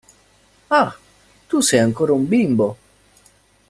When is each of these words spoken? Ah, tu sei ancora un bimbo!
Ah, 0.71 0.95
tu 1.47 1.59
sei 1.61 1.77
ancora 1.79 2.11
un 2.13 2.27
bimbo! 2.27 2.75